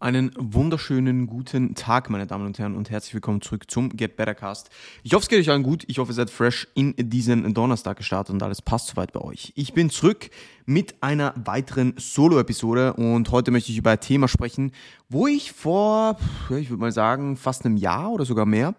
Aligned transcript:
Einen 0.00 0.32
wunderschönen 0.36 1.26
guten 1.26 1.76
Tag, 1.76 2.10
meine 2.10 2.26
Damen 2.26 2.44
und 2.46 2.58
Herren, 2.58 2.74
und 2.74 2.90
herzlich 2.90 3.14
willkommen 3.14 3.40
zurück 3.40 3.70
zum 3.70 3.90
Get 3.90 4.16
Better 4.16 4.34
Cast. 4.34 4.68
Ich 5.02 5.14
hoffe, 5.14 5.22
es 5.22 5.28
geht 5.28 5.38
euch 5.38 5.50
allen 5.50 5.62
gut. 5.62 5.84
Ich 5.86 5.98
hoffe, 5.98 6.10
ihr 6.10 6.16
seid 6.16 6.30
fresh 6.30 6.66
in 6.74 6.94
diesen 6.96 7.54
Donnerstag 7.54 7.96
gestartet 7.96 8.34
und 8.34 8.42
alles 8.42 8.60
passt 8.60 8.88
soweit 8.88 9.12
bei 9.12 9.20
euch. 9.20 9.52
Ich 9.54 9.72
bin 9.72 9.90
zurück 9.90 10.30
mit 10.66 11.02
einer 11.02 11.32
weiteren 11.36 11.94
Solo-Episode 11.96 12.94
und 12.94 13.30
heute 13.30 13.52
möchte 13.52 13.70
ich 13.72 13.78
über 13.78 13.92
ein 13.92 14.00
Thema 14.00 14.26
sprechen, 14.28 14.72
wo 15.08 15.26
ich 15.26 15.52
vor, 15.52 16.18
ich 16.50 16.70
würde 16.70 16.80
mal 16.80 16.92
sagen, 16.92 17.36
fast 17.36 17.64
einem 17.64 17.76
Jahr 17.76 18.10
oder 18.10 18.24
sogar 18.24 18.46
mehr 18.46 18.74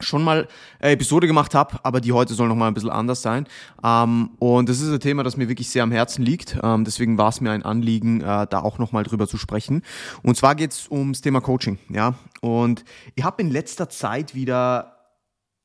schon 0.00 0.22
mal 0.22 0.48
eine 0.80 0.92
Episode 0.92 1.26
gemacht 1.26 1.54
habe, 1.54 1.78
aber 1.82 2.00
die 2.00 2.12
heute 2.12 2.34
soll 2.34 2.48
noch 2.48 2.56
mal 2.56 2.68
ein 2.68 2.74
bisschen 2.74 2.90
anders 2.90 3.22
sein. 3.22 3.46
Ähm, 3.84 4.30
und 4.38 4.68
das 4.68 4.80
ist 4.80 4.90
ein 4.90 5.00
Thema, 5.00 5.22
das 5.22 5.36
mir 5.36 5.48
wirklich 5.48 5.68
sehr 5.68 5.82
am 5.82 5.92
Herzen 5.92 6.24
liegt. 6.24 6.58
Ähm, 6.62 6.84
deswegen 6.84 7.18
war 7.18 7.28
es 7.28 7.40
mir 7.40 7.52
ein 7.52 7.62
Anliegen, 7.62 8.20
äh, 8.20 8.46
da 8.48 8.60
auch 8.60 8.78
noch 8.78 8.92
mal 8.92 9.04
drüber 9.04 9.28
zu 9.28 9.36
sprechen. 9.36 9.82
Und 10.22 10.36
zwar 10.36 10.54
geht 10.54 10.72
es 10.72 10.90
ums 10.90 11.20
Thema 11.20 11.40
Coaching. 11.40 11.78
Ja, 11.88 12.14
und 12.40 12.84
ich 13.14 13.24
habe 13.24 13.42
in 13.42 13.50
letzter 13.50 13.88
Zeit 13.88 14.34
wieder 14.34 14.96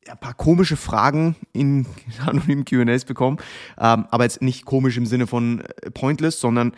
ein 0.08 0.20
paar 0.20 0.34
komische 0.34 0.78
Fragen 0.78 1.36
in 1.52 1.88
anonymen 2.26 2.66
Q&As 2.66 3.06
bekommen, 3.06 3.38
ähm, 3.78 4.06
aber 4.12 4.24
jetzt 4.24 4.42
nicht 4.42 4.66
komisch 4.66 4.98
im 4.98 5.06
Sinne 5.06 5.28
von 5.28 5.62
äh, 5.62 5.92
pointless, 5.92 6.40
sondern 6.40 6.74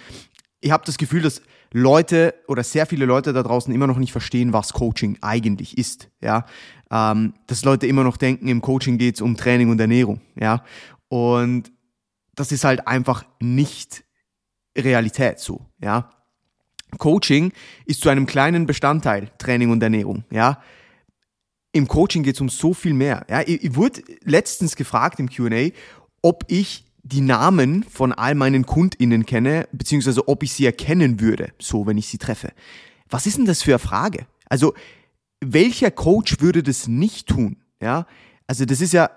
ich 0.60 0.72
habe 0.72 0.84
das 0.86 0.98
Gefühl, 0.98 1.22
dass 1.22 1.42
Leute 1.72 2.34
oder 2.48 2.64
sehr 2.64 2.86
viele 2.86 3.06
Leute 3.06 3.34
da 3.34 3.44
draußen 3.44 3.74
immer 3.74 3.88
noch 3.88 3.98
nicht 3.98 4.12
verstehen, 4.12 4.54
was 4.54 4.74
Coaching 4.74 5.18
eigentlich 5.22 5.78
ist. 5.78 6.10
Ja, 6.22 6.46
ähm, 6.92 7.34
dass 7.48 7.66
Leute 7.66 7.88
immer 7.88 8.04
noch 8.04 8.18
denken, 8.18 8.48
im 8.48 8.62
Coaching 8.62 8.98
geht 8.98 9.16
es 9.16 9.22
um 9.22 9.36
Training 9.36 9.70
und 9.70 9.80
Ernährung. 9.80 10.22
Ja, 10.36 10.64
und 11.10 11.72
das 12.36 12.52
ist 12.52 12.64
halt 12.64 12.88
einfach 12.88 13.26
nicht 13.40 14.04
Realität 14.78 15.40
so. 15.40 15.66
Ja, 15.82 16.10
Coaching 16.98 17.52
ist 17.86 18.02
zu 18.02 18.10
einem 18.10 18.26
kleinen 18.26 18.66
Bestandteil 18.66 19.30
Training 19.38 19.72
und 19.72 19.84
Ernährung. 19.84 20.24
Ja, 20.30 20.62
im 21.74 21.88
Coaching 21.88 22.24
geht 22.24 22.36
es 22.36 22.42
um 22.42 22.50
so 22.50 22.74
viel 22.74 22.94
mehr. 22.94 23.26
Ja, 23.30 23.42
ich, 23.42 23.64
ich 23.64 23.76
wurde 23.76 24.02
letztens 24.24 24.76
gefragt 24.76 25.20
im 25.20 25.30
Q&A, 25.30 25.70
ob 26.22 26.44
ich 26.48 26.87
die 27.08 27.22
Namen 27.22 27.84
von 27.84 28.12
all 28.12 28.36
meinen 28.36 28.66
KundInnen 28.66 29.26
kenne, 29.26 29.68
beziehungsweise 29.72 30.28
ob 30.28 30.44
ich 30.44 30.54
sie 30.54 30.66
erkennen 30.66 31.20
würde, 31.20 31.54
so 31.60 31.86
wenn 31.86 31.98
ich 31.98 32.08
sie 32.08 32.18
treffe. 32.18 32.52
Was 33.10 33.26
ist 33.26 33.38
denn 33.38 33.46
das 33.46 33.64
für 33.64 33.72
eine 33.72 33.80
Frage? 33.80 34.28
Also, 34.50 34.74
welcher 35.40 35.92
Coach 35.92 36.40
würde 36.40 36.64
das 36.64 36.88
nicht 36.88 37.28
tun? 37.28 37.58
Ja, 37.82 38.08
also 38.48 38.66
das 38.66 38.82
ist 38.82 38.94
ja, 38.94 39.12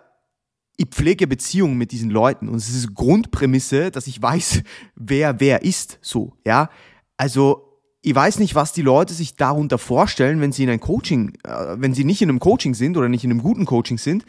ich 0.76 0.86
pflege 0.86 1.26
Beziehungen 1.26 1.78
mit 1.78 1.92
diesen 1.92 2.10
Leuten 2.10 2.48
und 2.48 2.56
es 2.56 2.68
ist 2.68 2.94
Grundprämisse, 2.94 3.90
dass 3.90 4.06
ich 4.06 4.20
weiß, 4.20 4.62
wer 4.94 5.40
wer 5.40 5.62
ist, 5.62 5.98
so, 6.02 6.34
ja. 6.46 6.70
Also, 7.16 7.66
ich 8.02 8.14
weiß 8.14 8.38
nicht, 8.38 8.54
was 8.54 8.72
die 8.72 8.80
Leute 8.80 9.12
sich 9.12 9.36
darunter 9.36 9.76
vorstellen, 9.76 10.40
wenn 10.40 10.52
sie 10.52 10.62
in 10.62 10.70
ein 10.70 10.80
Coaching, 10.80 11.34
äh, 11.44 11.76
wenn 11.76 11.92
sie 11.92 12.04
nicht 12.04 12.22
in 12.22 12.30
einem 12.30 12.40
Coaching 12.40 12.74
sind 12.74 12.96
oder 12.96 13.10
nicht 13.10 13.24
in 13.24 13.30
einem 13.30 13.42
guten 13.42 13.66
Coaching 13.66 13.98
sind 13.98 14.24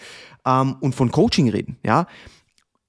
ähm, 0.45 0.75
und 0.81 0.93
von 0.93 1.11
Coaching 1.11 1.49
reden, 1.49 1.77
ja 1.85 2.07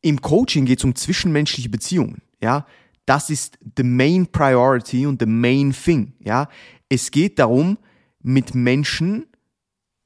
im 0.02 0.20
Coaching 0.20 0.66
geht 0.66 0.78
es 0.78 0.84
um 0.84 0.94
zwischenmenschliche 0.94 1.70
Beziehungen, 1.70 2.22
ja. 2.40 2.66
Das 3.06 3.30
ist 3.30 3.58
the 3.76 3.82
main 3.82 4.26
priority 4.26 5.06
und 5.06 5.20
the 5.20 5.26
main 5.26 5.72
thing, 5.72 6.12
ja. 6.20 6.48
Es 6.88 7.10
geht 7.10 7.38
darum, 7.38 7.78
mit 8.20 8.54
Menschen, 8.54 9.26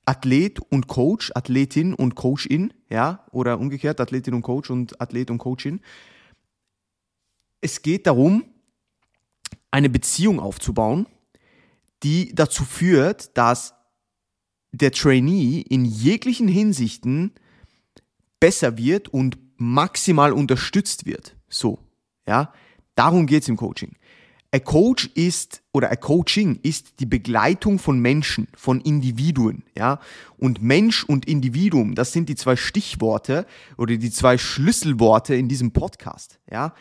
Athlet 0.06 0.60
und 0.60 0.86
Coach, 0.86 1.32
Athletin 1.34 1.92
und 1.92 2.14
Coachin, 2.14 2.72
ja, 2.88 3.26
oder 3.32 3.58
umgekehrt, 3.58 4.00
Athletin 4.00 4.34
und 4.34 4.42
Coach 4.42 4.70
und 4.70 5.00
Athlet 5.00 5.30
und 5.30 5.38
Coachin. 5.38 5.80
Es 7.60 7.82
geht 7.82 8.06
darum, 8.06 8.44
eine 9.70 9.90
Beziehung 9.90 10.38
aufzubauen, 10.40 11.06
die 12.02 12.34
dazu 12.34 12.64
führt, 12.64 13.36
dass 13.36 13.74
der 14.72 14.92
Trainee 14.92 15.60
in 15.60 15.84
jeglichen 15.84 16.48
Hinsichten 16.48 17.32
besser 18.38 18.76
wird 18.76 19.08
und 19.08 19.38
maximal 19.56 20.32
unterstützt 20.32 21.06
wird. 21.06 21.36
So, 21.48 21.78
ja, 22.26 22.52
darum 22.94 23.26
geht's 23.26 23.48
im 23.48 23.56
Coaching. 23.56 23.96
Ein 24.52 24.64
Coach 24.64 25.10
ist 25.14 25.62
oder 25.72 25.90
ein 25.90 26.00
Coaching 26.00 26.60
ist 26.62 27.00
die 27.00 27.06
Begleitung 27.06 27.78
von 27.78 27.98
Menschen, 27.98 28.48
von 28.56 28.80
Individuen, 28.80 29.64
ja. 29.76 29.98
Und 30.38 30.62
Mensch 30.62 31.04
und 31.04 31.26
Individuum, 31.26 31.94
das 31.94 32.12
sind 32.12 32.28
die 32.28 32.36
zwei 32.36 32.56
Stichworte 32.56 33.46
oder 33.76 33.96
die 33.96 34.10
zwei 34.10 34.38
Schlüsselworte 34.38 35.34
in 35.34 35.48
diesem 35.48 35.72
Podcast, 35.72 36.38
ja. 36.50 36.74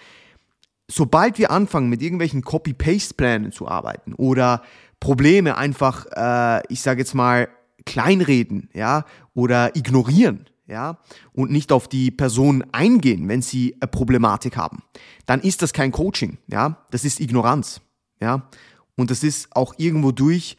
Sobald 0.88 1.40
wir 1.40 1.50
anfangen, 1.50 1.90
mit 1.90 2.04
irgendwelchen 2.04 2.44
Copy-Paste-Plänen 2.44 3.52
zu 3.52 3.68
arbeiten 3.68 4.14
oder 4.14 4.62
Probleme 5.00 5.58
einfach, 5.58 6.06
äh, 6.16 6.62
ich 6.70 6.82
sage 6.82 7.02
jetzt 7.02 7.16
mal, 7.16 7.50
kleinreden, 7.86 8.70
ja, 8.74 9.06
oder 9.34 9.76
ignorieren, 9.76 10.46
ja, 10.68 10.98
und 11.34 11.52
nicht 11.52 11.72
auf 11.72 11.88
die 11.88 12.12
Person 12.12 12.64
eingehen, 12.72 13.28
wenn 13.28 13.42
sie 13.42 13.76
eine 13.80 13.88
Problematik 13.88 14.58
haben, 14.58 14.84
dann 15.26 15.42
ist 15.42 15.62
das 15.62 15.74
kein 15.74 15.92
Coaching, 15.92 16.38
ja, 16.48 16.86
das 16.92 17.06
ist 17.06 17.20
Ignoranz, 17.20 17.82
ja, 18.20 18.50
und 18.96 19.12
das 19.12 19.24
ist 19.24 19.56
auch 19.56 19.76
irgendwo 19.78 20.12
durch 20.12 20.58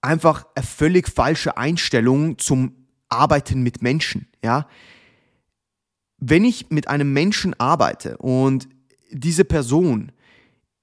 einfach 0.00 0.46
eine 0.54 0.64
völlig 0.64 1.08
falsche 1.08 1.56
Einstellung 1.56 2.38
zum 2.38 2.74
Arbeiten 3.08 3.62
mit 3.62 3.82
Menschen, 3.82 4.28
ja. 4.42 4.66
Wenn 6.18 6.44
ich 6.44 6.70
mit 6.70 6.88
einem 6.88 7.12
Menschen 7.12 7.58
arbeite 7.60 8.16
und 8.16 8.68
diese 9.10 9.44
Person 9.44 10.12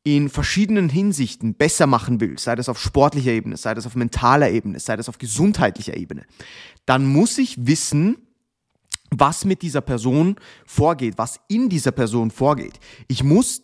in 0.03 0.29
verschiedenen 0.29 0.89
Hinsichten 0.89 1.53
besser 1.53 1.87
machen 1.87 2.19
will, 2.19 2.37
sei 2.39 2.55
das 2.55 2.69
auf 2.69 2.79
sportlicher 2.79 3.31
Ebene, 3.31 3.57
sei 3.57 3.73
das 3.73 3.85
auf 3.85 3.95
mentaler 3.95 4.49
Ebene, 4.49 4.79
sei 4.79 4.95
das 4.95 5.09
auf 5.09 5.17
gesundheitlicher 5.17 5.95
Ebene, 5.95 6.25
dann 6.85 7.05
muss 7.05 7.37
ich 7.37 7.65
wissen, 7.65 8.17
was 9.11 9.45
mit 9.45 9.61
dieser 9.61 9.81
Person 9.81 10.35
vorgeht, 10.65 11.17
was 11.17 11.39
in 11.47 11.69
dieser 11.69 11.91
Person 11.91 12.31
vorgeht. 12.31 12.79
Ich 13.07 13.23
muss 13.23 13.63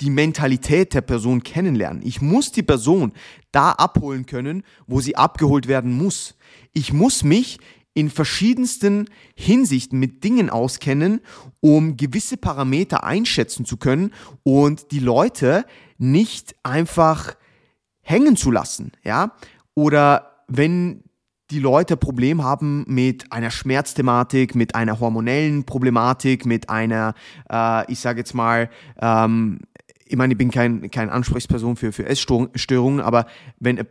die 0.00 0.10
Mentalität 0.10 0.94
der 0.94 1.00
Person 1.00 1.42
kennenlernen. 1.42 2.02
Ich 2.04 2.20
muss 2.20 2.52
die 2.52 2.62
Person 2.62 3.12
da 3.52 3.70
abholen 3.70 4.26
können, 4.26 4.64
wo 4.86 5.00
sie 5.00 5.16
abgeholt 5.16 5.68
werden 5.68 5.92
muss. 5.92 6.34
Ich 6.72 6.92
muss 6.92 7.24
mich 7.24 7.58
in 7.94 8.10
verschiedensten 8.10 9.08
Hinsichten 9.34 9.98
mit 9.98 10.24
Dingen 10.24 10.50
auskennen, 10.50 11.20
um 11.60 11.96
gewisse 11.96 12.36
Parameter 12.36 13.04
einschätzen 13.04 13.64
zu 13.64 13.76
können 13.76 14.12
und 14.42 14.92
die 14.92 14.98
Leute 14.98 15.66
nicht 15.98 16.56
einfach 16.62 17.36
hängen 18.00 18.36
zu 18.36 18.50
lassen, 18.50 18.92
ja? 19.04 19.36
Oder 19.74 20.44
wenn 20.48 21.04
die 21.52 21.60
Leute 21.60 21.98
Problem 21.98 22.42
haben 22.42 22.84
mit 22.88 23.30
einer 23.30 23.50
Schmerzthematik, 23.50 24.54
mit 24.54 24.74
einer 24.74 25.00
hormonellen 25.00 25.64
Problematik, 25.64 26.46
mit 26.46 26.70
einer, 26.70 27.14
äh, 27.50 27.92
ich 27.92 28.00
sage 28.00 28.20
jetzt 28.20 28.32
mal, 28.32 28.70
ähm, 29.00 29.60
ich 30.06 30.16
meine, 30.16 30.32
ich 30.32 30.38
bin 30.38 30.50
kein, 30.50 30.90
kein 30.90 31.10
Ansprechperson 31.10 31.76
für, 31.76 31.92
für 31.92 32.06
Essstörungen, 32.06 33.00
aber 33.00 33.26
wenn 33.60 33.86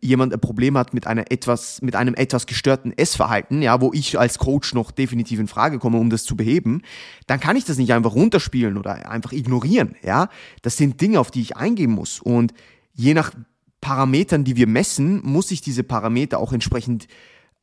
jemand 0.00 0.32
ein 0.32 0.40
Problem 0.40 0.76
hat 0.78 0.94
mit 0.94 1.06
einer 1.06 1.30
etwas, 1.30 1.82
mit 1.82 1.96
einem 1.96 2.14
etwas 2.14 2.46
gestörten 2.46 2.92
Essverhalten, 2.96 3.60
ja, 3.60 3.80
wo 3.80 3.92
ich 3.92 4.18
als 4.18 4.38
Coach 4.38 4.74
noch 4.74 4.90
definitiv 4.90 5.38
in 5.38 5.48
Frage 5.48 5.78
komme, 5.78 5.98
um 5.98 6.10
das 6.10 6.24
zu 6.24 6.36
beheben, 6.36 6.82
dann 7.26 7.40
kann 7.40 7.56
ich 7.56 7.64
das 7.64 7.76
nicht 7.76 7.92
einfach 7.92 8.14
runterspielen 8.14 8.78
oder 8.78 9.10
einfach 9.10 9.32
ignorieren, 9.32 9.96
ja. 10.02 10.28
Das 10.62 10.76
sind 10.76 11.00
Dinge, 11.00 11.20
auf 11.20 11.30
die 11.30 11.42
ich 11.42 11.56
eingehen 11.56 11.90
muss 11.90 12.20
und 12.20 12.52
je 12.94 13.14
nach 13.14 13.32
Parametern, 13.80 14.44
die 14.44 14.56
wir 14.56 14.66
messen, 14.66 15.20
muss 15.24 15.50
ich 15.50 15.60
diese 15.60 15.84
Parameter 15.84 16.38
auch 16.38 16.52
entsprechend 16.52 17.08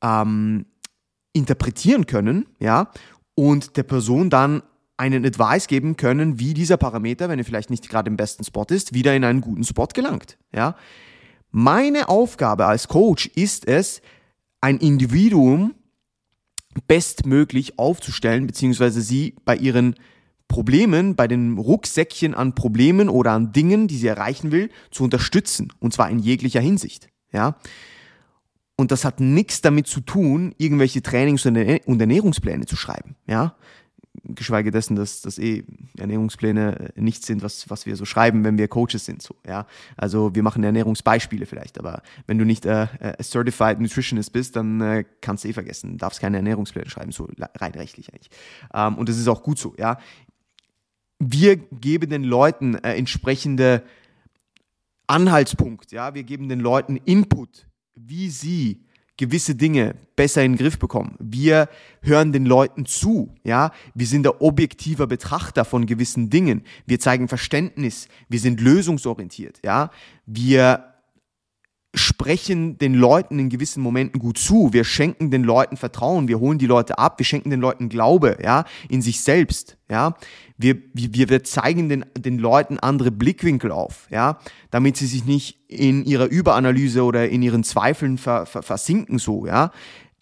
ähm, 0.02 0.66
interpretieren 1.34 2.06
können, 2.06 2.48
ja, 2.60 2.92
und 3.36 3.78
der 3.78 3.84
Person 3.84 4.30
dann 4.30 4.64
einen 4.98 5.26
Advice 5.26 5.68
geben 5.68 5.96
können, 5.96 6.40
wie 6.40 6.56
dieser 6.56 6.78
Parameter, 6.78 7.30
wenn 7.30 7.38
er 7.38 7.46
vielleicht 7.46 7.70
nicht 7.70 7.88
gerade 7.88 8.10
im 8.10 8.18
besten 8.18 8.44
Spot 8.44 8.66
ist, 8.70 8.94
wieder 8.94 9.16
in 9.16 9.24
einen 9.24 9.42
guten 9.42 9.64
Spot 9.64 9.88
gelangt, 9.88 10.38
ja. 10.52 10.76
Meine 11.52 12.10
Aufgabe 12.10 12.66
als 12.66 12.88
Coach 12.88 13.28
ist 13.36 13.68
es, 13.68 14.02
ein 14.60 14.78
Individuum 14.78 15.76
bestmöglich 16.88 17.80
aufzustellen, 17.80 18.48
beziehungsweise 18.48 19.02
sie 19.02 19.36
bei 19.46 19.56
ihren 19.56 19.96
Problemen, 20.48 21.16
bei 21.16 21.28
den 21.28 21.58
Rucksäckchen 21.58 22.34
an 22.34 22.56
Problemen 22.56 23.10
oder 23.10 23.32
an 23.32 23.52
Dingen, 23.52 23.88
die 23.88 23.98
sie 23.98 24.08
erreichen 24.08 24.52
will, 24.52 24.70
zu 24.92 25.04
unterstützen. 25.04 25.74
Und 25.80 25.94
zwar 25.94 26.10
in 26.10 26.20
jeglicher 26.20 26.62
Hinsicht. 26.62 27.10
Ja. 27.32 27.58
Und 28.78 28.92
das 28.92 29.04
hat 29.04 29.20
nichts 29.20 29.62
damit 29.62 29.88
zu 29.88 30.02
tun, 30.02 30.54
irgendwelche 30.58 31.02
Trainings- 31.02 31.46
und 31.46 31.56
Ernährungspläne 31.56 32.66
zu 32.66 32.76
schreiben. 32.76 33.16
Ja. 33.26 33.56
Geschweige 34.24 34.72
dessen, 34.72 34.96
dass, 34.96 35.22
dass 35.22 35.38
eh 35.38 35.64
Ernährungspläne 35.98 36.92
nichts 36.96 37.28
sind, 37.28 37.44
was, 37.44 37.70
was 37.70 37.86
wir 37.86 37.96
so 37.96 38.06
schreiben, 38.06 38.44
wenn 38.44 38.58
wir 38.58 38.68
Coaches 38.68 39.06
sind. 39.06 39.22
So, 39.22 39.36
ja? 39.48 39.68
Also 39.96 40.34
wir 40.36 40.44
machen 40.44 40.64
Ernährungsbeispiele 40.64 41.46
vielleicht, 41.46 41.80
aber 41.80 42.02
wenn 42.26 42.38
du 42.38 42.46
nicht 42.46 42.66
äh, 42.66 42.88
äh, 43.00 43.24
Certified 43.24 43.80
Nutritionist 43.80 44.34
bist, 44.34 44.56
dann 44.56 44.82
äh, 44.82 45.06
kannst 45.22 45.44
du 45.44 45.50
eh 45.50 45.54
vergessen, 45.54 45.92
du 45.92 45.98
darfst 45.98 46.20
keine 46.20 46.38
Ernährungspläne 46.38 46.90
schreiben, 46.90 47.12
so 47.12 47.30
rein 47.56 47.72
rechtlich 47.74 48.12
eigentlich. 48.12 48.30
Ähm, 48.74 48.96
und 48.96 49.08
das 49.08 49.18
ist 49.18 49.28
auch 49.28 49.44
gut 49.44 49.60
so. 49.60 49.76
Ja? 49.78 49.98
Wir 51.20 51.56
geben 51.56 52.10
den 52.10 52.24
Leuten 52.24 52.76
äh, 52.76 52.96
entsprechende 52.96 53.84
Anhaltspunkt, 55.08 55.92
ja, 55.92 56.14
wir 56.14 56.24
geben 56.24 56.50
den 56.50 56.60
Leuten 56.60 56.98
Input, 56.98 57.66
wie 57.96 58.30
sie 58.30 58.84
gewisse 59.16 59.56
Dinge 59.56 59.96
besser 60.16 60.44
in 60.44 60.54
den 60.54 60.58
Griff 60.58 60.78
bekommen. 60.78 61.16
Wir 61.20 61.70
hören 62.02 62.32
den 62.32 62.46
Leuten 62.46 62.86
zu, 62.86 63.34
ja. 63.44 63.72
Wir 63.96 64.06
sind 64.06 64.24
der 64.24 64.42
objektiver 64.42 65.08
Betrachter 65.08 65.66
von 65.66 65.88
gewissen 65.88 66.30
Dingen. 66.30 66.64
Wir 66.86 67.00
zeigen 67.00 67.28
Verständnis. 67.28 68.08
Wir 68.30 68.40
sind 68.40 68.62
lösungsorientiert, 68.62 69.60
ja. 69.66 69.90
Wir 70.26 70.94
sprechen 71.98 72.78
den 72.78 72.94
Leuten 72.94 73.40
in 73.40 73.50
gewissen 73.50 73.82
Momenten 73.82 74.20
gut 74.20 74.38
zu. 74.38 74.74
Wir 74.74 74.84
schenken 74.84 75.32
den 75.32 75.44
Leuten 75.44 75.78
Vertrauen. 75.78 76.28
Wir 76.28 76.40
holen 76.40 76.58
die 76.58 76.66
Leute 76.66 76.98
ab. 76.98 77.20
Wir 77.20 77.26
schenken 77.26 77.50
den 77.50 77.60
Leuten 77.60 77.90
Glaube, 77.90 78.38
ja, 78.42 78.66
in 78.90 79.02
sich 79.02 79.22
selbst, 79.22 79.78
ja. 79.90 80.16
Wir, 80.58 80.78
wir, 80.94 81.30
wir 81.30 81.44
zeigen 81.44 81.88
den, 81.88 82.06
den 82.18 82.40
Leuten 82.40 82.80
andere 82.80 83.12
Blickwinkel 83.12 83.72
auf, 83.72 84.08
ja, 84.10 84.40
damit 84.72 84.98
sie 84.98 85.06
sich 85.06 85.26
nicht 85.26 85.60
in 85.68 86.04
ihrer 86.04 86.26
Überanalyse 86.26 87.04
oder 87.04 87.30
in 87.30 87.44
ihren 87.44 87.64
Zweifeln 87.64 88.18
ver, 88.18 88.46
ver, 88.48 88.64
versinken, 88.64 89.20
so, 89.20 89.46
ja. 89.46 89.72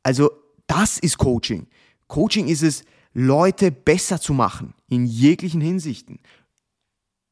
Also, 0.03 0.31
das 0.67 0.97
ist 0.99 1.17
Coaching. 1.17 1.67
Coaching 2.07 2.47
ist 2.47 2.63
es, 2.63 2.83
Leute 3.13 3.71
besser 3.71 4.19
zu 4.19 4.33
machen, 4.33 4.73
in 4.89 5.05
jeglichen 5.05 5.61
Hinsichten. 5.61 6.19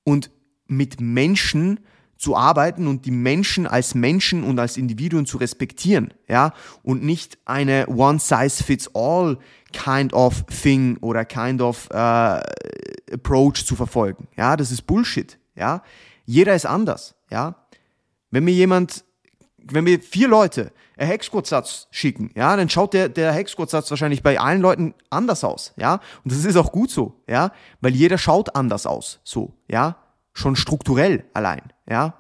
Und 0.06 0.32
mit 0.68 1.02
Menschen 1.02 1.80
zu 2.18 2.36
arbeiten 2.36 2.88
und 2.88 3.06
die 3.06 3.12
Menschen 3.12 3.68
als 3.68 3.96
Menschen 3.96 4.44
und 4.44 4.60
als 4.60 4.78
Individuen 4.78 5.26
zu 5.26 5.38
respektieren, 5.38 6.14
ja, 6.28 6.54
und 6.82 7.04
nicht 7.04 7.38
eine 7.46 7.88
one 7.88 8.20
size 8.20 8.64
fits 8.64 8.90
all 8.94 9.38
kind 9.74 10.14
of 10.14 10.46
thing 10.46 10.98
oder 11.02 11.26
kind 11.26 11.62
of 11.62 11.90
uh, 11.94 12.40
approach 13.12 13.66
zu 13.66 13.76
verfolgen. 13.76 14.28
Ja, 14.38 14.56
das 14.56 14.72
ist 14.72 14.84
Bullshit, 14.84 15.38
ja. 15.56 15.84
Jeder 16.26 16.56
ist 16.56 16.66
anders, 16.66 17.16
ja. 17.30 17.56
Wenn 18.32 18.46
mir 18.46 18.54
jemand, 18.54 19.04
wenn 19.58 19.84
mir 19.84 20.00
vier 20.00 20.28
Leute 20.28 20.72
einen 20.96 21.10
Hexquote-Satz 21.10 21.88
schicken, 21.92 22.32
ja, 22.36 22.56
dann 22.56 22.70
schaut 22.70 22.94
der, 22.94 23.10
der 23.10 23.34
Hexquote-Satz 23.34 23.90
wahrscheinlich 23.90 24.24
bei 24.24 24.40
allen 24.40 24.62
Leuten 24.62 24.94
anders 25.10 25.44
aus, 25.44 25.74
ja. 25.76 25.96
Und 26.24 26.32
das 26.32 26.46
ist 26.46 26.56
auch 26.56 26.72
gut 26.72 26.90
so, 26.90 27.22
ja, 27.28 27.52
weil 27.82 27.94
jeder 27.94 28.18
schaut 28.18 28.56
anders 28.56 28.86
aus, 28.86 29.20
so, 29.24 29.54
ja 29.68 29.98
schon 30.34 30.56
strukturell 30.56 31.26
allein, 31.34 31.62
ja. 31.90 32.20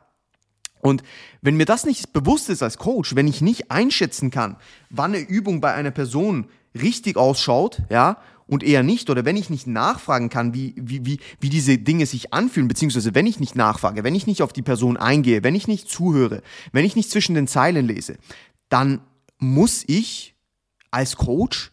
Und 0.79 1.01
wenn 1.41 1.55
mir 1.55 1.65
das 1.65 1.85
nicht 1.85 2.11
bewusst 2.11 2.49
ist 2.49 2.61
als 2.61 2.77
Coach, 2.77 3.15
wenn 3.15 3.27
ich 3.27 3.41
nicht 3.41 3.71
einschätzen 3.71 4.31
kann, 4.31 4.57
wann 4.89 5.15
eine 5.15 5.23
Übung 5.23 5.61
bei 5.61 5.73
einer 5.73 5.91
Person 5.91 6.49
richtig 6.75 7.15
ausschaut, 7.15 7.81
ja, 7.89 8.17
und 8.47 8.63
eher 8.63 8.83
nicht, 8.83 9.09
oder 9.09 9.23
wenn 9.23 9.37
ich 9.37 9.49
nicht 9.49 9.67
nachfragen 9.67 10.29
kann, 10.29 10.53
wie, 10.53 10.73
wie, 10.77 11.05
wie, 11.05 11.19
wie 11.39 11.49
diese 11.49 11.77
Dinge 11.77 12.05
sich 12.05 12.33
anfühlen, 12.33 12.67
beziehungsweise 12.67 13.15
wenn 13.15 13.25
ich 13.25 13.39
nicht 13.39 13.55
nachfrage, 13.55 14.03
wenn 14.03 14.15
ich 14.15 14.27
nicht 14.27 14.41
auf 14.41 14.51
die 14.51 14.61
Person 14.61 14.97
eingehe, 14.97 15.43
wenn 15.43 15.55
ich 15.55 15.67
nicht 15.67 15.89
zuhöre, 15.89 16.41
wenn 16.73 16.83
ich 16.83 16.97
nicht 16.97 17.09
zwischen 17.09 17.35
den 17.35 17.47
Zeilen 17.47 17.87
lese, 17.87 18.17
dann 18.67 19.01
muss 19.37 19.83
ich 19.87 20.35
als 20.91 21.15
Coach 21.15 21.71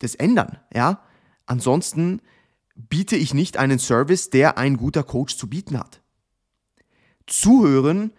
das 0.00 0.14
ändern, 0.14 0.58
ja. 0.74 1.00
Ansonsten 1.46 2.20
biete 2.76 3.16
ich 3.16 3.34
nicht 3.34 3.56
einen 3.56 3.78
Service, 3.78 4.30
der 4.30 4.58
ein 4.58 4.76
guter 4.76 5.02
Coach 5.02 5.36
zu 5.36 5.48
bieten 5.48 5.78
hat. 5.78 6.02
Zuhören, 7.26 8.12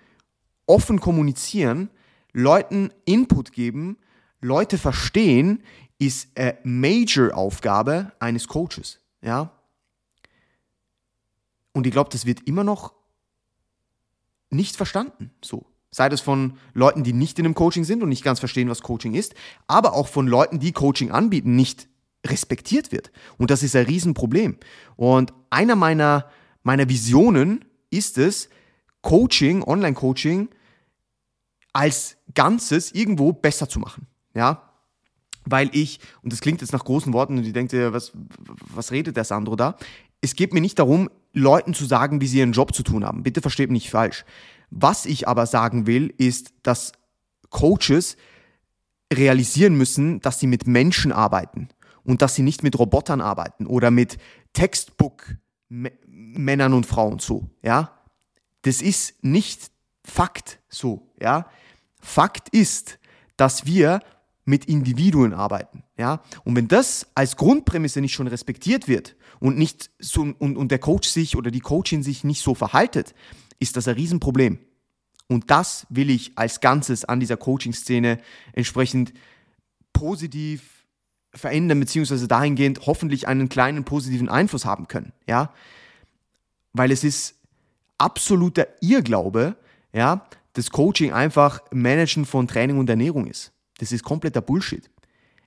offen 0.65 1.00
kommunizieren, 1.00 1.89
Leuten 2.33 2.92
Input 3.06 3.54
geben, 3.54 3.98
Leute 4.42 4.77
verstehen, 4.77 5.63
ist 6.00 6.38
eine 6.38 6.57
Major-Aufgabe 6.63 8.12
eines 8.19 8.48
Coaches. 8.48 9.00
Ja? 9.21 9.51
Und 11.71 11.88
ich 11.88 11.94
glaube, 11.94 12.09
das 12.12 12.25
wird 12.25 12.42
immer 12.48 12.63
noch 12.63 12.94
nicht 14.50 14.75
verstanden. 14.75 15.31
So. 15.44 15.65
Sei 15.89 16.09
das 16.09 16.21
von 16.21 16.57
Leuten, 16.74 17.04
die 17.04 17.13
nicht 17.13 17.39
in 17.39 17.45
einem 17.45 17.56
Coaching 17.56 17.86
sind 17.86 18.04
und 18.04 18.09
nicht 18.09 18.24
ganz 18.24 18.39
verstehen, 18.39 18.69
was 18.69 18.81
Coaching 18.81 19.13
ist, 19.13 19.33
aber 19.68 19.94
auch 19.94 20.07
von 20.07 20.27
Leuten, 20.27 20.59
die 20.59 20.74
Coaching 20.74 21.12
anbieten, 21.12 21.56
nicht 21.56 21.88
respektiert 22.30 22.92
wird. 22.92 23.12
Und 23.38 23.52
das 23.52 23.64
ist 23.64 23.76
ein 23.76 23.86
Riesenproblem. 23.86 24.58
Und 24.96 25.34
einer 25.50 25.76
meiner, 25.76 26.30
meiner 26.64 26.90
Visionen 26.90 27.66
ist 27.90 28.18
es, 28.18 28.50
Coaching, 29.02 29.64
Online-Coaching 29.64 30.50
als 31.74 32.18
Ganzes 32.34 32.92
irgendwo 32.92 33.34
besser 33.34 33.70
zu 33.70 33.80
machen. 33.80 34.08
Ja, 34.34 34.68
weil 35.46 35.70
ich, 35.74 36.00
und 36.22 36.34
das 36.34 36.42
klingt 36.42 36.62
jetzt 36.62 36.74
nach 36.74 36.84
großen 36.84 37.14
Worten 37.14 37.38
und 37.38 37.46
ich 37.46 37.54
denke, 37.54 37.94
was, 37.94 38.12
was 38.74 38.92
redet 38.92 39.16
der 39.16 39.24
Sandro 39.24 39.56
da? 39.56 39.78
Es 40.22 40.36
geht 40.36 40.54
mir 40.54 40.62
nicht 40.62 40.80
darum, 40.80 41.10
Leuten 41.34 41.74
zu 41.74 41.86
sagen, 41.86 42.20
wie 42.22 42.28
sie 42.28 42.40
ihren 42.40 42.52
Job 42.52 42.74
zu 42.74 42.84
tun 42.84 43.06
haben. 43.06 43.24
Bitte 43.24 43.42
versteht 43.42 43.70
mich 43.70 43.84
nicht 43.84 43.92
falsch. 43.92 44.26
Was 44.70 45.06
ich 45.06 45.28
aber 45.28 45.46
sagen 45.46 45.88
will, 45.88 46.14
ist, 46.18 46.54
dass 46.64 46.92
Coaches 47.50 48.18
realisieren 49.14 49.76
müssen, 49.76 50.20
dass 50.20 50.40
sie 50.40 50.48
mit 50.48 50.68
Menschen 50.68 51.12
arbeiten 51.12 51.70
und 52.07 52.24
dass 52.24 52.33
sie 52.33 52.42
nicht 52.42 52.63
mit 52.63 52.80
Robotern 52.80 53.21
arbeiten 53.21 53.68
oder 53.68 53.92
mit 53.92 54.18
Textbook-Männern 54.54 56.74
und 56.74 56.88
Frauen 56.88 57.19
so, 57.19 57.48
ja. 57.62 57.92
Das 58.63 58.81
ist 58.81 59.24
nicht 59.24 59.69
Fakt 60.04 60.59
so, 60.69 61.13
ja. 61.21 61.48
Fakt 62.00 62.50
ist, 62.50 62.98
dass 63.36 63.65
wir 63.65 64.00
mit 64.45 64.65
Individuen 64.65 65.33
arbeiten, 65.33 65.83
ja. 65.98 66.21
Und 66.45 66.56
wenn 66.56 66.69
das 66.69 67.07
als 67.13 67.36
Grundprämisse 67.36 68.01
nicht 68.01 68.13
schon 68.13 68.27
respektiert 68.27 68.88
wird 68.88 69.15
und 69.42 69.57
nicht 69.57 69.89
so, 70.00 70.21
und, 70.21 70.57
und 70.57 70.71
der 70.71 70.80
Coach 70.80 71.09
sich 71.09 71.36
oder 71.36 71.51
die 71.51 71.59
Coachin 71.59 72.04
sich 72.04 72.24
nicht 72.24 72.42
so 72.42 72.56
verhaltet, 72.56 73.13
ist 73.59 73.75
das 73.75 73.89
ein 73.89 73.95
Riesenproblem. 73.95 74.59
Und 75.27 75.51
das 75.51 75.86
will 75.89 76.09
ich 76.09 76.38
als 76.38 76.62
Ganzes 76.62 77.04
an 77.04 77.19
dieser 77.19 77.36
Coaching-Szene 77.36 78.21
entsprechend 78.54 79.13
positiv 79.92 80.77
verändern, 81.38 81.80
beziehungsweise 81.80 82.28
dahingehend 82.28 82.86
hoffentlich 82.86 83.28
einen 83.28 83.50
kleinen 83.50 83.84
positiven 83.84 84.30
Einfluss 84.30 84.66
haben 84.66 84.88
können, 84.88 85.13
ja. 85.28 85.54
Weil 86.74 86.92
es 86.92 87.04
ist 87.04 87.36
absoluter 87.98 88.68
Irrglaube, 88.81 89.56
ja, 89.94 90.28
dass 90.54 90.72
Coaching 90.72 91.13
einfach 91.13 91.62
Managen 91.72 92.25
von 92.25 92.48
Training 92.48 92.78
und 92.78 92.89
Ernährung 92.89 93.28
ist. 93.28 93.51
Das 93.78 93.92
ist 93.92 94.04
kompletter 94.04 94.42
Bullshit. 94.42 94.89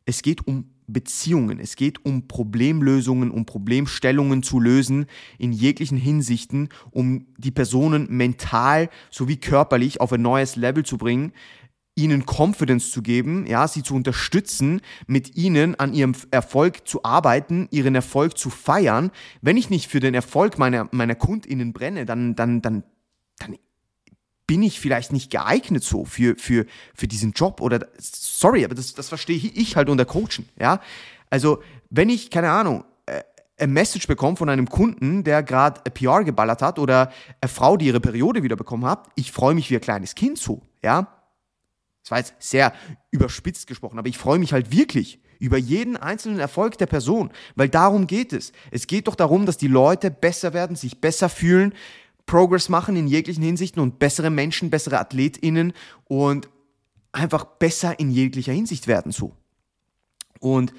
Es 0.04 0.22
geht 0.22 0.46
um 0.46 0.70
Beziehungen, 0.92 1.60
es 1.60 1.76
geht 1.76 2.04
um 2.04 2.26
Problemlösungen, 2.26 3.31
um 3.31 3.46
Problemstellungen 3.46 4.43
zu 4.43 4.58
lösen 4.58 5.06
in 5.38 5.52
jeglichen 5.52 5.98
Hinsichten, 5.98 6.69
um 6.90 7.26
die 7.38 7.50
Personen 7.50 8.06
mental 8.08 8.88
sowie 9.10 9.36
körperlich 9.36 10.00
auf 10.00 10.12
ein 10.12 10.22
neues 10.22 10.56
Level 10.56 10.84
zu 10.84 10.98
bringen, 10.98 11.32
ihnen 11.94 12.24
Confidence 12.24 12.91
zu 12.91 13.03
geben, 13.03 13.46
ja, 13.46 13.67
sie 13.69 13.82
zu 13.82 13.94
unterstützen, 13.94 14.81
mit 15.06 15.36
ihnen 15.36 15.74
an 15.79 15.93
ihrem 15.93 16.15
Erfolg 16.31 16.86
zu 16.88 17.05
arbeiten, 17.05 17.69
ihren 17.70 17.94
Erfolg 17.94 18.38
zu 18.38 18.50
feiern. 18.50 19.10
Wenn 19.43 19.56
ich 19.56 19.70
nicht 19.70 19.91
für 19.91 20.00
den 20.00 20.15
Erfolg 20.15 20.58
meiner, 20.58 20.88
meiner 20.93 21.15
KundInnen 21.15 21.72
brenne, 21.72 22.06
dann, 22.06 22.34
dann, 22.36 22.62
dann, 22.62 22.84
dann 23.38 23.58
bin 24.46 24.62
ich 24.62 24.81
vielleicht 24.81 25.12
nicht 25.12 25.31
geeignet 25.31 25.84
so 25.84 26.05
für, 26.05 26.36
für, 26.36 26.67
für 26.94 27.06
diesen 27.06 27.32
Job 27.32 27.60
oder, 27.60 27.86
sorry, 27.98 28.65
aber 28.65 28.74
das, 28.74 28.94
das 28.94 29.08
verstehe 29.08 29.36
ich 29.36 29.76
halt 29.76 29.88
unter 29.88 30.05
Coachen, 30.05 30.48
ja. 30.58 30.81
Also, 31.29 31.62
wenn 31.91 32.08
ich, 32.08 32.31
keine 32.31 32.50
Ahnung, 32.50 32.84
äh, 33.06 33.22
ein 33.58 33.72
Message 33.72 34.08
bekomme 34.08 34.36
von 34.36 34.48
einem 34.48 34.69
Kunden, 34.69 35.22
der 35.22 35.44
gerade 35.44 35.88
PR 35.91 36.24
geballert 36.24 36.62
hat 36.62 36.81
oder 36.81 37.12
eine 37.41 37.48
Frau, 37.48 37.76
die 37.76 37.86
ihre 37.86 38.00
Periode 38.00 38.43
wieder 38.43 38.56
bekommen 38.56 38.86
hat, 38.86 39.06
ich 39.15 39.31
freue 39.31 39.55
mich 39.55 39.70
wie 39.70 39.76
ein 39.76 39.81
kleines 39.81 40.17
Kind 40.17 40.38
so, 40.38 40.62
ja 40.82 41.19
das 42.02 42.10
war 42.10 42.19
jetzt 42.19 42.34
sehr 42.38 42.72
überspitzt 43.10 43.66
gesprochen, 43.66 43.98
aber 43.98 44.08
ich 44.08 44.19
freue 44.19 44.38
mich 44.38 44.52
halt 44.52 44.72
wirklich 44.72 45.20
über 45.38 45.56
jeden 45.56 45.96
einzelnen 45.96 46.38
Erfolg 46.38 46.78
der 46.78 46.86
Person, 46.86 47.30
weil 47.56 47.69
darum 47.69 48.06
geht 48.06 48.32
es. 48.32 48.52
Es 48.70 48.86
geht 48.86 49.08
doch 49.08 49.14
darum, 49.14 49.46
dass 49.46 49.56
die 49.56 49.69
Leute 49.69 50.10
besser 50.10 50.52
werden, 50.52 50.76
sich 50.76 51.00
besser 51.00 51.28
fühlen, 51.28 51.74
Progress 52.26 52.69
machen 52.69 52.94
in 52.94 53.08
jeglichen 53.08 53.42
Hinsichten 53.42 53.82
und 53.82 53.98
bessere 53.98 54.30
Menschen, 54.30 54.70
bessere 54.70 55.00
AthletInnen 55.00 55.72
und 56.04 56.48
einfach 57.12 57.44
besser 57.44 57.98
in 57.98 58.10
jeglicher 58.10 58.52
Hinsicht 58.52 58.86
werden 58.86 59.12
so. 59.12 59.34
Und 60.38 60.72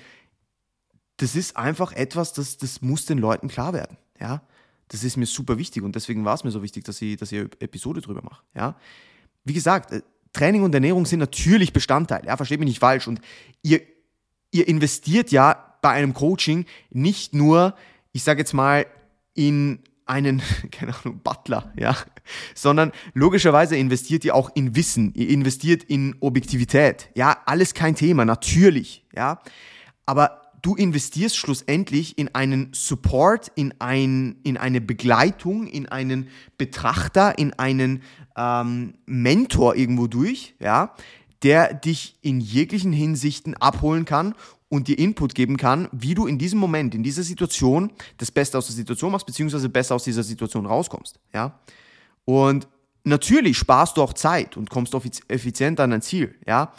das 1.18 1.36
ist 1.36 1.58
einfach 1.58 1.92
etwas, 1.92 2.34
das, 2.34 2.58
das 2.58 2.82
muss 2.82 3.06
den 3.06 3.18
Leuten 3.18 3.48
klar 3.48 3.74
werden. 3.74 3.98
Ja? 4.20 4.44
Das 4.88 5.04
ist 5.04 5.18
mir 5.18 5.26
super 5.26 5.58
wichtig 5.58 5.84
und 5.84 5.96
deswegen 5.96 6.26
war 6.26 6.36
es 6.36 6.44
mir 6.44 6.52
so 6.52 6.64
wichtig, 6.64 6.84
dass 6.84 7.02
ich, 7.02 7.18
dass 7.18 7.32
ich 7.32 7.40
Episode 7.60 8.02
drüber 8.02 8.22
mache. 8.24 8.44
Ja? 8.56 8.78
Wie 9.44 9.54
gesagt, 9.54 9.92
äh, 9.92 10.02
Training 10.34 10.64
und 10.64 10.74
Ernährung 10.74 11.06
sind 11.06 11.20
natürlich 11.20 11.74
Bestandteil, 11.74 12.26
ja, 12.26 12.38
versteht 12.38 12.60
mich 12.60 12.70
nicht 12.70 12.80
falsch. 12.80 13.08
Und 13.08 13.22
ihr, 13.62 13.82
ihr 14.52 14.68
investiert 14.68 15.32
ja 15.32 15.76
bei 15.82 15.90
einem 15.90 16.14
Coaching 16.14 16.66
nicht 16.90 17.34
nur, 17.34 17.76
ich 18.12 18.24
sage 18.24 18.40
jetzt 18.40 18.54
mal, 18.54 18.86
in 19.34 19.80
einen, 20.06 20.42
keine 20.72 20.96
Ahnung, 20.96 21.20
Butler, 21.24 21.72
ja, 21.78 21.96
sondern 22.56 22.92
logischerweise 23.14 23.76
investiert 23.76 24.26
ihr 24.26 24.36
auch 24.36 24.52
in 24.56 24.76
Wissen, 24.76 25.14
ihr 25.16 25.30
investiert 25.30 25.84
in 25.84 26.16
Objektivität, 26.20 27.10
ja, 27.16 27.38
alles 27.46 27.74
kein 27.74 27.96
Thema, 27.96 28.26
natürlich, 28.26 29.06
ja, 29.16 29.42
aber 30.06 30.41
du 30.62 30.76
investierst 30.76 31.38
schlussendlich 31.38 32.18
in 32.18 32.34
einen 32.36 32.70
Support, 32.74 33.52
in, 33.56 33.74
ein, 33.80 34.38
in 34.44 34.58
eine 34.58 34.82
Begleitung, 34.82 35.68
in 35.68 35.88
einen 35.88 36.28
Betrachter, 36.58 37.38
in 37.38 37.54
einen 37.54 38.04
ähm, 38.38 38.94
Mentor 39.06 39.76
irgendwo 39.76 40.08
durch, 40.08 40.56
ja, 40.60 40.96
der 41.44 41.74
dich 41.74 42.18
in 42.22 42.40
jeglichen 42.40 42.94
Hinsichten 42.94 43.56
abholen 43.56 44.06
kann 44.06 44.36
und 44.70 44.88
dir 44.88 44.98
Input 44.98 45.36
geben 45.36 45.58
kann, 45.58 45.90
wie 45.92 46.14
du 46.14 46.28
in 46.28 46.38
diesem 46.38 46.60
Moment, 46.60 46.96
in 46.96 47.04
dieser 47.04 47.24
Situation 47.24 47.92
das 48.18 48.32
Beste 48.32 48.58
aus 48.58 48.68
der 48.68 48.76
Situation 48.76 49.12
machst, 49.12 49.26
beziehungsweise 49.26 49.68
besser 49.68 49.96
aus 49.96 50.04
dieser 50.04 50.24
Situation 50.24 50.66
rauskommst, 50.66 51.20
ja. 51.34 51.60
Und 52.24 52.68
natürlich 53.04 53.58
sparst 53.58 53.98
du 53.98 54.04
auch 54.04 54.14
Zeit 54.14 54.56
und 54.56 54.70
kommst 54.70 54.96
effizient 55.28 55.80
an 55.80 55.90
dein 55.90 56.02
Ziel, 56.02 56.36
ja. 56.48 56.74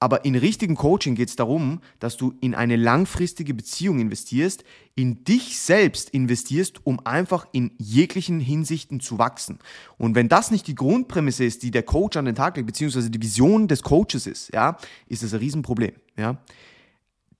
Aber 0.00 0.24
in 0.24 0.36
richtigen 0.36 0.76
Coaching 0.76 1.16
geht 1.16 1.28
es 1.28 1.36
darum, 1.36 1.80
dass 1.98 2.16
du 2.16 2.34
in 2.40 2.54
eine 2.54 2.76
langfristige 2.76 3.52
Beziehung 3.52 3.98
investierst, 3.98 4.62
in 4.94 5.24
dich 5.24 5.58
selbst 5.58 6.10
investierst, 6.10 6.86
um 6.86 7.04
einfach 7.04 7.48
in 7.50 7.72
jeglichen 7.78 8.38
Hinsichten 8.38 9.00
zu 9.00 9.18
wachsen. 9.18 9.58
Und 9.96 10.14
wenn 10.14 10.28
das 10.28 10.52
nicht 10.52 10.68
die 10.68 10.76
Grundprämisse 10.76 11.44
ist, 11.44 11.64
die 11.64 11.72
der 11.72 11.82
Coach 11.82 12.16
an 12.16 12.26
den 12.26 12.36
Tag 12.36 12.56
legt, 12.56 12.68
beziehungsweise 12.68 13.10
die 13.10 13.20
Vision 13.20 13.66
des 13.66 13.82
Coaches 13.82 14.28
ist, 14.28 14.52
ja, 14.54 14.76
ist 15.08 15.24
das 15.24 15.34
ein 15.34 15.40
Riesenproblem. 15.40 15.94
Ja. 16.16 16.38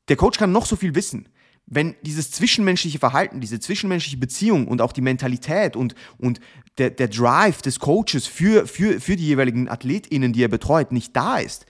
Der 0.09 0.17
Coach 0.17 0.39
kann 0.39 0.51
noch 0.51 0.67
so 0.67 0.75
viel 0.75 0.97
wissen. 0.97 1.29
Wenn 1.67 1.95
dieses 2.03 2.31
zwischenmenschliche 2.33 2.99
Verhalten, 2.99 3.41
diese 3.41 3.61
zwischenmenschliche 3.61 4.17
Beziehung 4.17 4.67
und 4.67 4.81
auch 4.81 4.93
die 4.93 5.03
Mentalität 5.03 5.77
und, 5.77 5.95
und 6.17 6.41
der, 6.79 6.91
der 6.91 7.09
Drive 7.09 7.63
des 7.63 7.79
Coaches 7.79 8.27
für, 8.27 8.67
für, 8.67 9.01
für 9.01 9.17
die 9.17 9.27
jeweiligen 9.27 9.69
AthletInnen, 9.69 10.33
die 10.33 10.43
er 10.43 10.49
betreut, 10.49 10.93
nicht 10.93 11.15
da 11.15 11.37
ist, 11.37 11.67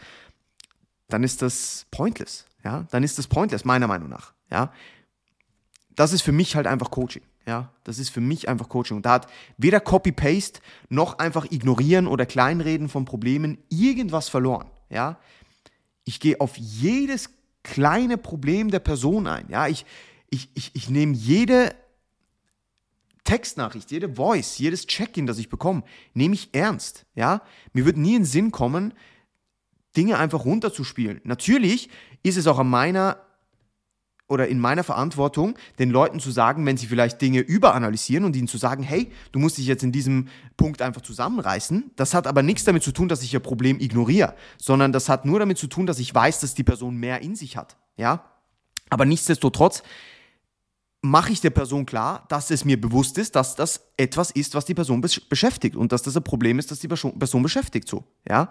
dann 1.08 1.24
ist 1.24 1.42
das 1.42 1.86
pointless. 1.90 2.46
Ja, 2.64 2.86
dann 2.90 3.02
ist 3.02 3.18
das 3.18 3.26
pointless, 3.26 3.64
meiner 3.64 3.86
Meinung 3.86 4.08
nach. 4.08 4.32
Ja, 4.50 4.72
das 5.94 6.12
ist 6.12 6.22
für 6.22 6.32
mich 6.32 6.56
halt 6.56 6.66
einfach 6.66 6.90
Coaching. 6.90 7.22
Ja, 7.46 7.72
das 7.84 7.98
ist 7.98 8.10
für 8.10 8.20
mich 8.20 8.48
einfach 8.48 8.68
Coaching. 8.68 8.98
Und 8.98 9.06
da 9.06 9.12
hat 9.12 9.26
weder 9.56 9.80
Copy-Paste 9.80 10.60
noch 10.90 11.18
einfach 11.18 11.46
ignorieren 11.50 12.06
oder 12.06 12.26
kleinreden 12.26 12.88
von 12.88 13.06
Problemen 13.06 13.58
irgendwas 13.70 14.28
verloren. 14.28 14.70
Ja, 14.90 15.18
ich 16.04 16.20
gehe 16.20 16.40
auf 16.40 16.56
jedes 16.56 17.30
kleine 17.62 18.18
Problem 18.18 18.70
der 18.70 18.80
Person 18.80 19.26
ein. 19.26 19.46
Ja, 19.48 19.66
ich, 19.66 19.86
ich, 20.30 20.50
ich, 20.54 20.74
ich 20.74 20.90
nehme 20.90 21.14
jede 21.14 21.74
Textnachricht, 23.24 23.90
jede 23.90 24.14
Voice, 24.14 24.58
jedes 24.58 24.86
Check-in, 24.86 25.26
das 25.26 25.38
ich 25.38 25.48
bekomme, 25.48 25.82
nehme 26.14 26.34
ich 26.34 26.50
ernst. 26.52 27.04
Ja, 27.14 27.42
mir 27.72 27.84
wird 27.84 27.96
nie 27.96 28.14
in 28.14 28.22
den 28.22 28.24
Sinn 28.26 28.50
kommen, 28.52 28.94
Dinge 29.98 30.16
einfach 30.16 30.44
runterzuspielen. 30.44 31.20
Natürlich 31.24 31.90
ist 32.22 32.38
es 32.38 32.46
auch 32.46 32.58
an 32.58 32.70
meiner 32.70 33.18
oder 34.28 34.46
in 34.46 34.58
meiner 34.58 34.84
Verantwortung, 34.84 35.58
den 35.78 35.90
Leuten 35.90 36.20
zu 36.20 36.30
sagen, 36.30 36.64
wenn 36.66 36.76
sie 36.76 36.86
vielleicht 36.86 37.20
Dinge 37.20 37.40
überanalysieren 37.40 38.24
und 38.24 38.36
ihnen 38.36 38.46
zu 38.46 38.58
sagen, 38.58 38.82
hey, 38.82 39.10
du 39.32 39.38
musst 39.38 39.58
dich 39.58 39.66
jetzt 39.66 39.82
in 39.82 39.90
diesem 39.90 40.28
Punkt 40.56 40.82
einfach 40.82 41.00
zusammenreißen. 41.00 41.92
Das 41.96 42.14
hat 42.14 42.26
aber 42.26 42.42
nichts 42.42 42.64
damit 42.64 42.82
zu 42.82 42.92
tun, 42.92 43.08
dass 43.08 43.22
ich 43.22 43.32
ihr 43.32 43.40
Problem 43.40 43.80
ignoriere, 43.80 44.34
sondern 44.58 44.92
das 44.92 45.08
hat 45.08 45.24
nur 45.24 45.38
damit 45.38 45.58
zu 45.58 45.66
tun, 45.66 45.86
dass 45.86 45.98
ich 45.98 46.14
weiß, 46.14 46.40
dass 46.40 46.54
die 46.54 46.62
Person 46.62 46.96
mehr 46.96 47.22
in 47.22 47.34
sich 47.34 47.56
hat. 47.56 47.76
Ja? 47.96 48.24
Aber 48.90 49.06
nichtsdestotrotz 49.06 49.82
mache 51.00 51.32
ich 51.32 51.40
der 51.40 51.50
Person 51.50 51.86
klar, 51.86 52.26
dass 52.28 52.50
es 52.50 52.64
mir 52.64 52.78
bewusst 52.78 53.16
ist, 53.18 53.34
dass 53.34 53.54
das 53.54 53.88
etwas 53.96 54.30
ist, 54.30 54.54
was 54.54 54.66
die 54.66 54.74
Person 54.74 55.00
beschäftigt 55.00 55.74
und 55.74 55.92
dass 55.92 56.02
das 56.02 56.16
ein 56.16 56.24
Problem 56.24 56.58
ist, 56.58 56.70
das 56.70 56.80
die 56.80 56.88
Person 56.88 57.42
beschäftigt 57.42 57.88
so. 57.88 58.04
Ja? 58.28 58.50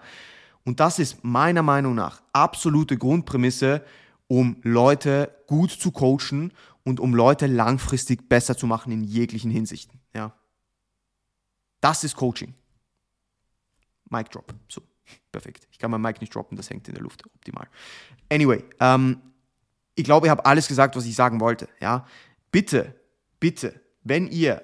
Und 0.64 0.80
das 0.80 0.98
ist 0.98 1.24
meiner 1.24 1.62
Meinung 1.62 1.94
nach 1.94 2.22
absolute 2.32 2.96
Grundprämisse, 2.98 3.84
um 4.26 4.56
Leute 4.62 5.34
gut 5.46 5.70
zu 5.70 5.90
coachen 5.90 6.52
und 6.84 7.00
um 7.00 7.14
Leute 7.14 7.46
langfristig 7.46 8.28
besser 8.28 8.56
zu 8.56 8.66
machen 8.66 8.92
in 8.92 9.02
jeglichen 9.02 9.50
Hinsichten. 9.50 10.00
Ja. 10.14 10.34
Das 11.80 12.04
ist 12.04 12.16
Coaching. 12.16 12.54
Mic 14.10 14.30
drop. 14.30 14.54
So, 14.68 14.82
perfekt. 15.32 15.66
Ich 15.70 15.78
kann 15.78 15.90
mein 15.90 16.00
Mic 16.00 16.20
nicht 16.20 16.34
droppen, 16.34 16.56
das 16.56 16.70
hängt 16.70 16.88
in 16.88 16.94
der 16.94 17.02
Luft. 17.02 17.24
Optimal. 17.26 17.68
Anyway, 18.30 18.64
ähm, 18.80 19.20
ich 19.94 20.04
glaube, 20.04 20.26
ich 20.26 20.30
habe 20.30 20.44
alles 20.44 20.68
gesagt, 20.68 20.96
was 20.96 21.06
ich 21.06 21.14
sagen 21.14 21.40
wollte. 21.40 21.68
Ja. 21.80 22.06
Bitte, 22.50 22.94
bitte, 23.40 23.80
wenn 24.02 24.28
ihr 24.28 24.62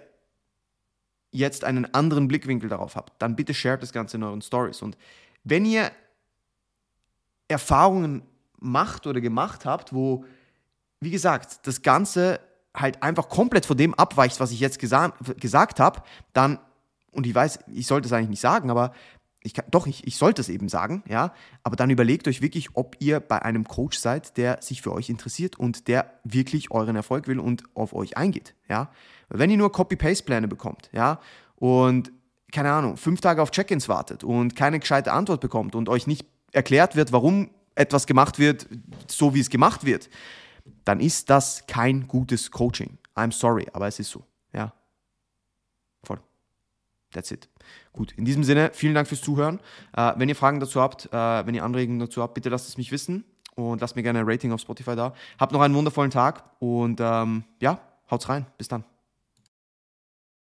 jetzt 1.30 1.64
einen 1.64 1.92
anderen 1.92 2.28
Blickwinkel 2.28 2.68
darauf 2.68 2.96
habt, 2.96 3.20
dann 3.20 3.36
bitte 3.36 3.52
shared 3.52 3.82
das 3.82 3.92
Ganze 3.92 4.16
in 4.16 4.22
euren 4.22 4.42
Stories. 4.42 4.80
Und 4.80 4.96
wenn 5.44 5.64
ihr 5.64 5.92
Erfahrungen 7.48 8.22
macht 8.58 9.06
oder 9.06 9.20
gemacht 9.20 9.66
habt, 9.66 9.92
wo, 9.92 10.24
wie 11.00 11.10
gesagt, 11.10 11.66
das 11.66 11.82
Ganze 11.82 12.40
halt 12.74 13.02
einfach 13.02 13.28
komplett 13.28 13.66
von 13.66 13.76
dem 13.76 13.94
abweicht, 13.94 14.40
was 14.40 14.50
ich 14.50 14.60
jetzt 14.60 14.78
gesa 14.78 15.12
gesagt 15.38 15.78
habe, 15.78 16.02
dann, 16.32 16.58
und 17.12 17.26
ich 17.26 17.34
weiß, 17.34 17.60
ich 17.72 17.86
sollte 17.86 18.06
es 18.06 18.12
eigentlich 18.12 18.30
nicht 18.30 18.40
sagen, 18.40 18.70
aber 18.70 18.92
ich 19.44 19.52
kann, 19.52 19.66
doch, 19.70 19.86
ich, 19.86 20.06
ich 20.06 20.16
sollte 20.16 20.40
es 20.40 20.48
eben 20.48 20.70
sagen, 20.70 21.04
ja, 21.06 21.34
aber 21.62 21.76
dann 21.76 21.90
überlegt 21.90 22.26
euch 22.26 22.40
wirklich, 22.40 22.70
ob 22.74 22.96
ihr 22.98 23.20
bei 23.20 23.42
einem 23.42 23.68
Coach 23.68 23.98
seid, 23.98 24.38
der 24.38 24.62
sich 24.62 24.80
für 24.80 24.92
euch 24.92 25.10
interessiert 25.10 25.58
und 25.58 25.86
der 25.86 26.18
wirklich 26.24 26.70
euren 26.70 26.96
Erfolg 26.96 27.28
will 27.28 27.38
und 27.38 27.62
auf 27.74 27.92
euch 27.92 28.16
eingeht, 28.16 28.54
ja. 28.68 28.90
Wenn 29.28 29.50
ihr 29.50 29.58
nur 29.58 29.70
Copy-Paste-Pläne 29.70 30.48
bekommt, 30.48 30.88
ja, 30.92 31.20
und 31.56 32.10
keine 32.54 32.72
Ahnung, 32.72 32.96
fünf 32.96 33.20
Tage 33.20 33.42
auf 33.42 33.50
Check-ins 33.50 33.88
wartet 33.88 34.24
und 34.24 34.56
keine 34.56 34.78
gescheite 34.78 35.12
Antwort 35.12 35.40
bekommt 35.40 35.74
und 35.74 35.88
euch 35.88 36.06
nicht 36.06 36.24
erklärt 36.52 36.96
wird, 36.96 37.12
warum 37.12 37.50
etwas 37.74 38.06
gemacht 38.06 38.38
wird, 38.38 38.66
so 39.08 39.34
wie 39.34 39.40
es 39.40 39.50
gemacht 39.50 39.84
wird, 39.84 40.08
dann 40.84 41.00
ist 41.00 41.28
das 41.28 41.66
kein 41.66 42.06
gutes 42.06 42.50
Coaching. 42.50 42.96
I'm 43.16 43.32
sorry, 43.32 43.66
aber 43.72 43.88
es 43.88 43.98
ist 43.98 44.10
so. 44.10 44.24
Ja. 44.52 44.72
Voll. 46.04 46.20
That's 47.12 47.32
it. 47.32 47.48
Gut, 47.92 48.12
in 48.12 48.24
diesem 48.24 48.44
Sinne, 48.44 48.70
vielen 48.72 48.94
Dank 48.94 49.08
fürs 49.08 49.20
Zuhören. 49.20 49.60
Äh, 49.96 50.12
wenn 50.16 50.28
ihr 50.28 50.36
Fragen 50.36 50.60
dazu 50.60 50.80
habt, 50.80 51.06
äh, 51.06 51.46
wenn 51.46 51.54
ihr 51.54 51.64
Anregungen 51.64 51.98
dazu 51.98 52.22
habt, 52.22 52.34
bitte 52.34 52.48
lasst 52.50 52.68
es 52.68 52.76
mich 52.76 52.92
wissen 52.92 53.24
und 53.56 53.80
lasst 53.80 53.96
mir 53.96 54.02
gerne 54.02 54.20
ein 54.20 54.28
Rating 54.28 54.52
auf 54.52 54.60
Spotify 54.60 54.94
da. 54.94 55.12
Habt 55.38 55.52
noch 55.52 55.60
einen 55.60 55.74
wundervollen 55.74 56.10
Tag 56.10 56.44
und 56.60 57.00
ähm, 57.00 57.44
ja, 57.60 57.80
haut's 58.10 58.28
rein. 58.28 58.46
Bis 58.58 58.68
dann. 58.68 58.84